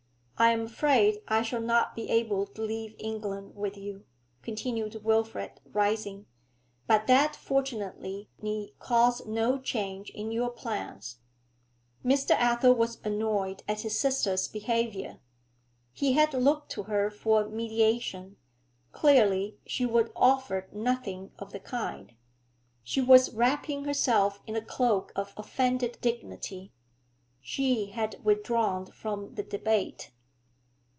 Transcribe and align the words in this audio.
'I 0.43 0.51
am 0.53 0.61
afraid 0.65 1.21
I 1.27 1.43
shall 1.43 1.61
not 1.61 1.95
be 1.95 2.09
able 2.09 2.47
to 2.47 2.63
leave 2.63 2.95
England 2.97 3.53
with 3.55 3.77
you,' 3.77 4.05
continued 4.41 5.03
Wilfrid, 5.03 5.61
rising. 5.65 6.25
'But 6.87 7.05
that 7.05 7.35
fortunately 7.35 8.27
need 8.41 8.73
cause 8.79 9.23
no 9.27 9.59
change 9.59 10.09
in 10.09 10.31
your 10.31 10.49
plans.' 10.49 11.19
Mr. 12.03 12.31
Athel 12.31 12.73
was 12.73 12.97
annoyed 13.03 13.61
at 13.67 13.81
his 13.81 13.99
sister's 13.99 14.47
behaviour. 14.47 15.19
He 15.93 16.13
had 16.13 16.33
looked 16.33 16.71
to 16.71 16.83
her 16.85 17.11
for 17.11 17.47
mediation; 17.47 18.37
clearly 18.91 19.59
she 19.67 19.85
would 19.85 20.11
offer 20.15 20.67
nothing 20.71 21.33
of 21.37 21.51
the 21.51 21.59
kind. 21.59 22.15
She 22.83 22.99
was 22.99 23.31
wrapping 23.31 23.83
herself 23.85 24.41
in 24.47 24.55
a 24.55 24.65
cloak 24.65 25.11
of 25.15 25.35
offended 25.37 25.99
dignity; 26.01 26.71
she 27.41 27.91
had 27.91 28.19
withdrawn 28.25 28.87
from 28.87 29.35
the 29.35 29.43
debate. 29.43 30.09